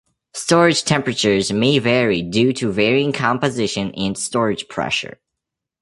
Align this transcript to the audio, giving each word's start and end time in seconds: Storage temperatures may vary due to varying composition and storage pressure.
Storage 0.33 0.83
temperatures 0.83 1.51
may 1.53 1.77
vary 1.77 2.23
due 2.23 2.53
to 2.53 2.71
varying 2.71 3.13
composition 3.13 3.93
and 3.93 4.17
storage 4.17 4.67
pressure. 4.67 5.19